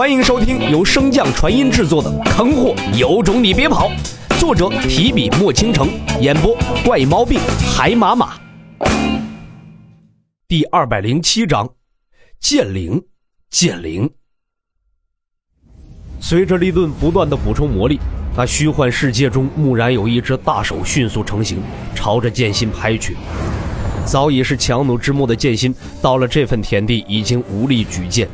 [0.00, 3.90] 欢迎收听由升降传音制作的《坑货有种你别跑》，
[4.40, 5.90] 作者提笔墨倾城，
[6.22, 7.38] 演播怪毛病
[7.76, 8.40] 海马马。
[10.48, 11.68] 第二百零七章，
[12.40, 12.98] 剑灵，
[13.50, 14.10] 剑灵。
[16.18, 18.00] 随着利顿不断的补充魔力，
[18.34, 21.58] 那虚幻世界中蓦然有一只大手迅速成型，
[21.94, 23.18] 朝着剑心拍去。
[24.06, 28.26] 早已是强弩之末的剑心，到了这份田地已经无力举剑。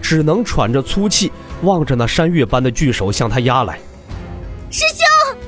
[0.00, 1.30] 只能喘着粗气，
[1.62, 3.78] 望着那山岳般的巨手向他压来。
[4.70, 5.38] 师兄！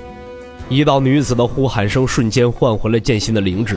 [0.68, 3.76] 一道女子的呼喊声瞬间唤回了剑心的灵智，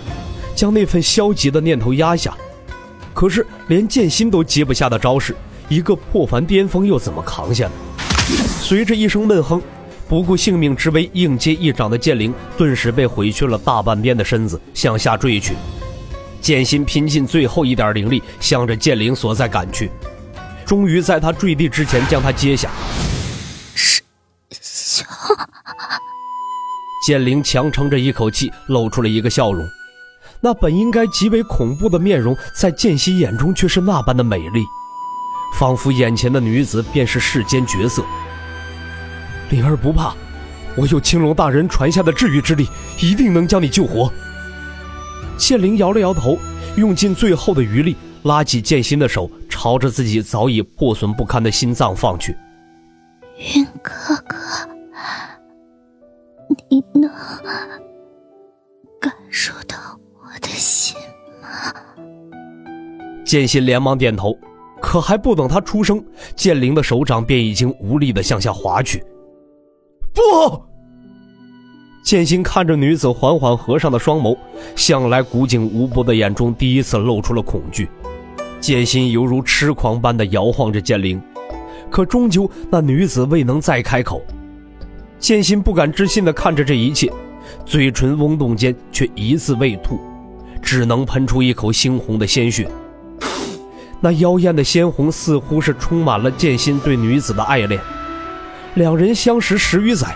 [0.55, 2.35] 将那份消极的念头压下。
[3.13, 5.35] 可是连剑心都接不下的招式，
[5.69, 7.71] 一个破凡巅峰又怎么扛下呢？
[8.59, 9.61] 随着一声闷哼，
[10.07, 15.53] 不顾性命之危硬接一掌的剑灵，顿时被毁去了大半边的身子，向下坠去。
[16.41, 19.89] 剑心拼尽最后一点灵力，向着剑灵所在赶去。
[20.65, 22.69] 终于在他坠地之前将他接下。
[23.73, 24.01] 师
[24.49, 25.05] 兄，
[27.05, 29.65] 剑灵强撑着一口气，露出了一个笑容。
[30.41, 34.65] 那本应该极为恐怖的面容，在剑心眼中却是那般的美丽，
[35.57, 38.03] 仿佛眼前的女子便是世间绝色。
[39.49, 40.13] 灵儿不怕，
[40.75, 42.67] 我有青龙大人传下的治愈之力，
[42.99, 44.11] 一定能将你救活。
[45.37, 46.37] 剑灵摇了摇头，
[46.75, 49.29] 用尽最后的余力，拉起剑心的手。
[49.65, 52.37] 朝着自己早已破损不堪的心脏放去，
[53.55, 53.91] 云哥
[54.27, 54.37] 哥，
[56.69, 57.09] 你能
[59.01, 59.75] 感受到
[60.13, 60.95] 我的心
[61.41, 61.73] 吗？
[63.25, 64.37] 剑心连忙点头，
[64.79, 65.99] 可还不等他出声，
[66.35, 69.03] 剑灵的手掌便已经无力的向下滑去。
[70.13, 70.61] 不！
[72.03, 74.37] 剑心看着女子缓缓合上的双眸，
[74.75, 77.89] 向来古井无波的眼中第一次露出了恐惧。
[78.65, 81.21] 剑心犹如痴狂般的摇晃着剑灵，
[81.91, 84.25] 可终究那女子未能再开口。
[85.19, 87.13] 剑心不敢置信的看着这一切，
[87.63, 89.99] 嘴唇嗡动间却一字未吐，
[90.63, 92.67] 只能喷出一口猩红的鲜血。
[94.01, 97.79] 那妖艳的鲜红似乎是充满了剑心对女子的爱恋。
[98.73, 100.07] 两人相识十余载。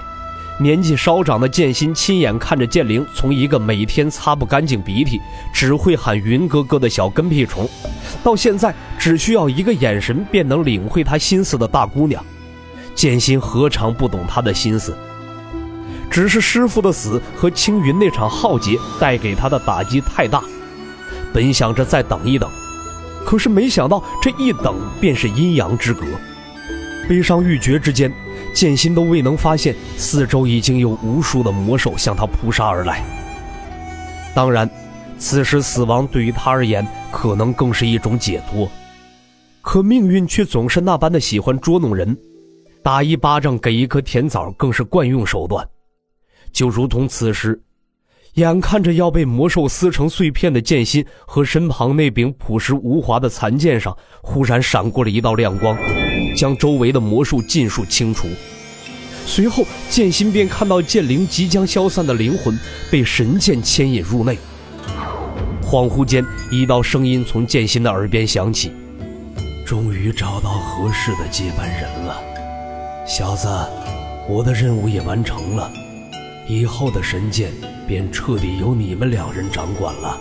[0.62, 5.22] 年纪稍长的剑心亲眼看着剑灵从一个每天擦不干净鼻涕、
[5.54, 7.68] 只会喊“云哥哥”的小跟屁虫，
[8.22, 12.22] 到现在只需要一个眼神便能领会他心思的大姑娘，
[12.94, 14.94] 剑心何尝不懂他的心思？
[16.12, 20.44] 只是师傅的死和青云那场浩劫带给他的打击太大，
[21.32, 22.50] 本想着再等一等，
[23.24, 26.06] 可是没想到这一等便是阴阳之隔，
[27.08, 28.12] 悲伤欲绝之间。
[28.54, 33.04] 剑心都未能发现，四周已经有无数的魔兽向他扑杀而来。
[34.34, 34.70] 当然，
[35.18, 38.70] 此时死亡对于他而言，可能更是一种解脱。
[39.62, 42.18] 可命运却总是那般的喜欢捉弄人，
[42.82, 45.68] 打一巴掌给一颗甜枣，更是惯用手段。
[46.52, 47.62] 就如同此时，
[48.36, 55.78] 眼看着要被魔兽撕成碎片的剑心和身旁那柄朴实无华的残剑上，忽然闪过了一道亮光。
[56.36, 58.28] 将周围的魔术尽数清除，
[59.26, 62.58] 随后剑心便看到剑灵即将消散的灵魂
[62.92, 64.38] 被神剑牵引入内。
[65.62, 68.72] 恍惚间，一道声音从剑心的耳边响起
[69.64, 72.20] ：“终于找到合适的接班人了，
[73.06, 73.48] 小子，
[74.28, 75.72] 我的任务也完成了，
[76.48, 77.52] 以后的神剑
[77.88, 80.18] 便彻底由你们两人掌管了，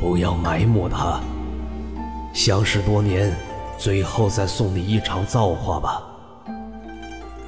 [0.00, 1.20] 不要埋没他。
[2.32, 3.34] 相识多年。”
[3.78, 6.02] 最后再送你一场造化吧。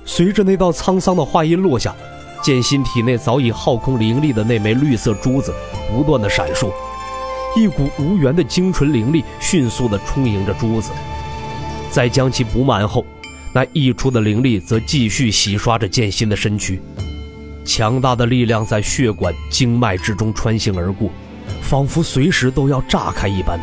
[0.06, 1.94] 随着那道沧桑的话音落下，
[2.42, 5.52] 剑心体内早已耗空灵力的那枚绿色珠子
[5.90, 6.70] 不断的闪烁，
[7.56, 10.90] 一股无源的精纯灵力迅速的充盈着珠子。
[11.90, 13.04] 在将其补满后，
[13.52, 16.80] 那溢出的灵力则继续洗刷着剑心的身躯，
[17.64, 21.10] 强大的力量在血管经脉之中穿行而过，
[21.60, 23.60] 仿佛随时都要炸开一般。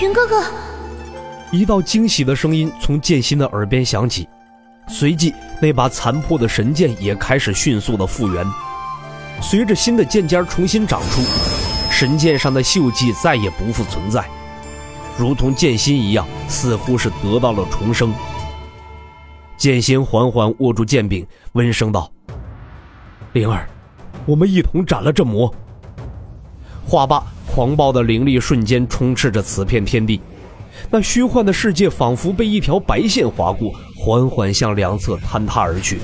[0.00, 0.42] 云哥哥。
[1.54, 4.26] 一道惊喜的声音从剑心的耳边响起，
[4.88, 8.44] 随即那把残破的神剑也开始迅速的复原。
[9.40, 11.22] 随着新的剑尖重新长出，
[11.92, 14.28] 神剑上的锈迹再也不复存在，
[15.16, 18.12] 如同剑心一样，似乎是得到了重生。
[19.56, 22.10] 剑心缓缓握住剑柄，温声道
[23.32, 23.64] ：“灵儿，
[24.26, 25.54] 我们一同斩了这魔。”
[26.84, 30.20] 话罢，狂暴的灵力瞬间充斥着此片天地。
[30.90, 35.98] 那虚幻的世界仿佛被一条白线划过，缓缓向两侧坍塌而去。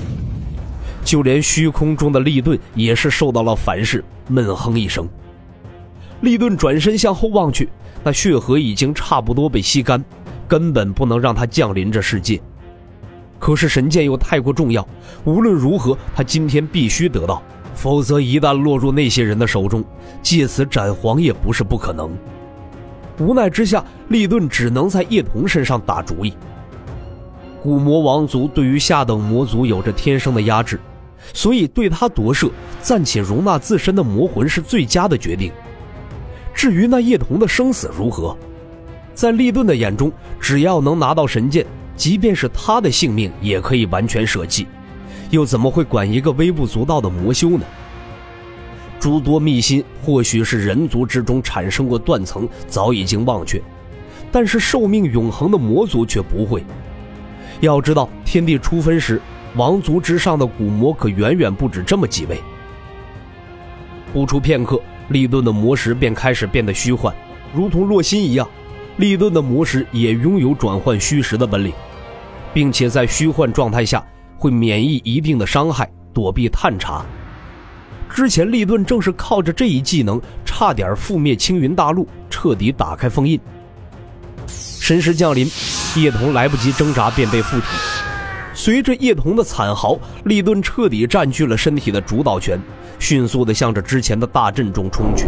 [1.03, 5.07] 就连虚空中的利顿也是受到了反噬，闷哼一声。
[6.21, 7.69] 利顿转身向后望去，
[8.03, 10.03] 那血河已经差不多被吸干，
[10.47, 12.39] 根本不能让他降临这世界。
[13.39, 14.87] 可是神剑又太过重要，
[15.25, 17.41] 无论如何，他今天必须得到，
[17.73, 19.83] 否则一旦落入那些人的手中，
[20.21, 22.11] 借此斩黄也不是不可能。
[23.19, 26.33] 无奈之下，利顿只能在叶童身上打主意。
[27.61, 30.79] 古魔王族对于下等魔族有着天生的压制，
[31.33, 32.49] 所以对他夺舍，
[32.81, 35.51] 暂且容纳自身的魔魂是最佳的决定。
[36.53, 38.35] 至于那叶童的生死如何，
[39.13, 41.65] 在利顿的眼中，只要能拿到神剑。
[41.93, 44.65] 即便是他的性命也可以完全舍弃，
[45.29, 47.65] 又怎么会管一个微不足道的魔修呢？
[49.01, 53.59] 诸多秘辛或许是人族之中产生过断层，早已经忘却，
[54.31, 56.63] 但是寿命永恒的魔族却不会。
[57.61, 59.19] 要知道，天地初分时，
[59.55, 62.39] 王族之上的古魔可远远不止这么几位。
[64.13, 67.11] 不出片刻，利顿的魔石便开始变得虚幻，
[67.55, 68.47] 如同洛心一样。
[68.97, 71.73] 利顿的魔石也拥有转换虚实的本领。
[72.53, 74.05] 并且在虚幻状态下
[74.37, 77.05] 会免疫一定的伤害，躲避探查。
[78.13, 83.39] 之前利顿正是靠着这一技能，差点覆灭青云大陆，彻底打开封印。
[84.47, 85.49] 神识降临，
[85.95, 87.65] 叶童来不及挣扎便被附体。
[88.53, 92.59] 随着叶童的惨嚎，利顿彻底占据了身体的主导权，
[92.99, 95.27] 迅速的向着之前的大阵中冲去。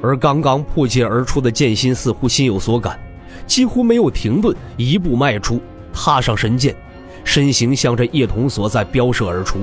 [0.00, 2.96] 而刚刚破界而出的剑心似乎心有所感，
[3.44, 5.60] 几乎没有停顿，一步迈出。
[5.92, 6.76] 踏上神剑，
[7.24, 9.58] 身形向着叶童所在飙射而出。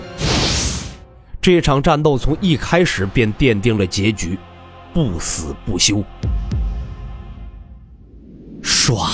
[1.44, 4.40] 这场战斗从一开始便奠定了结局，
[4.94, 6.02] 不死不休。
[8.64, 9.06] 唰，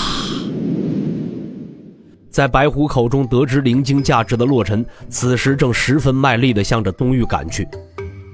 [2.29, 7.67] 在白虎口中得知灵晶价值的洛尘，此时正十分卖力地向着东域赶去。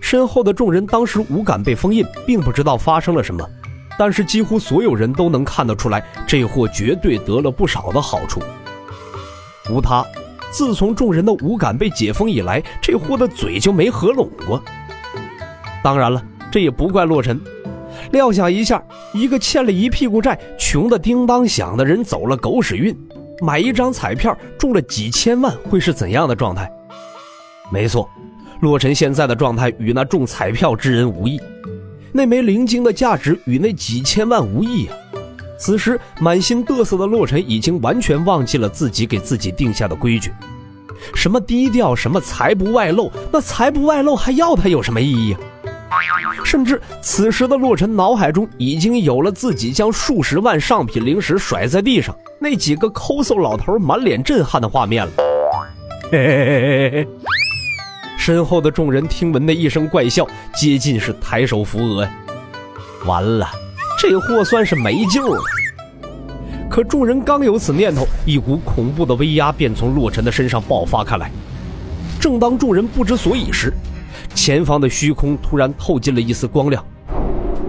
[0.01, 3.49] 身后的众人当时无感被封印，并不知道发生了什么，
[3.97, 8.41] 但是几乎所有人都能看得出来，这货绝对得了不少的好处。
[9.71, 10.05] 无他，
[10.55, 14.63] 自从众人的五感被解封以来，这货的嘴就没合拢过。
[15.83, 17.37] 当然了，这也不怪洛尘。
[18.13, 18.81] 料想一下，
[19.13, 22.97] 一个欠了一屁股债、穷的叮当响的人走了狗屎运，
[23.41, 26.71] 买一张彩票中了几千万，会是怎样的状态？
[27.69, 28.09] 没错，
[28.61, 31.37] 洛尘现在的状态与那中彩票之人无异。
[32.13, 34.95] 那枚灵晶的价值与那几千万无异啊。
[35.57, 40.31] 此时，满心得瑟的洛尘已经完全忘记了自己给自己定下的规矩，
[41.13, 45.39] 什么低调，什么财不外露，那财不外露还要他有什么意义啊？
[46.43, 55.11] 甚至此时的洛尘脑海中已经有了自己将数十万上品灵石甩在地上，那几个抠搜老头满脸震撼的画面了。
[56.11, 57.07] 嘿嘿嘿嘿嘿！
[58.17, 62.11] 身后的众人听闻那一声怪笑，接近是抬手扶额呀，
[63.05, 63.49] 完了。
[63.97, 65.41] 这货算是没救了。
[66.69, 71.31] 可众人刚有此念头，一股恐怖的威压便从洛尘的身上爆发开来。
[72.19, 73.71] 正当众人不知所以时，
[74.33, 76.83] 前方的虚空突然透进了一丝光亮，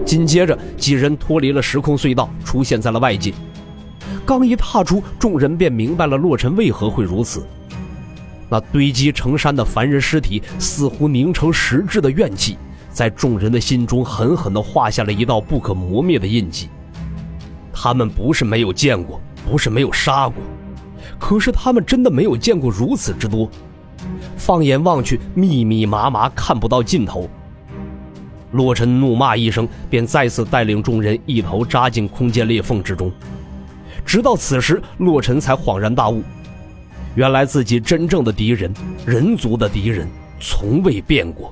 [0.05, 3.33] 紧接着几人脱离了时空隧道，出现在了外界。
[4.25, 7.45] 刚一踏出，众人便明白了洛尘为何会如此。
[8.49, 12.57] 那堆积成山的凡人尸体，似乎凝成实质的怨气。
[12.97, 16.67] 在众人的心中狠狠地画下了一道不可磨灭的印记。
[17.71, 20.41] 他们不是没有见过，不是没有杀过，
[21.19, 23.47] 可是他们真的没有见过如此之多。
[24.35, 27.29] 放眼望去，密密麻麻，看不到尽头。
[28.53, 33.11] 洛尘怒骂一声，便再次带领众人一头扎进空间裂缝之中。
[34.03, 36.23] 直到此时，洛尘才恍然大悟：
[37.13, 38.73] 原来自己真正的敌人，
[39.05, 41.51] 人族的敌人，从未变过。